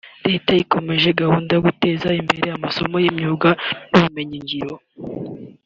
Leta 0.29 0.51
ikomeje 0.63 1.07
gahunda 1.21 1.49
yo 1.53 1.61
guteza 1.67 2.07
imbere 2.21 2.47
amasomo 2.57 2.95
y’imyuga 3.03 3.49
n’ubumenyingiro 3.89 4.73